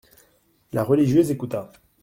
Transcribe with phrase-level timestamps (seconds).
[0.73, 1.71] La religieuse écouta.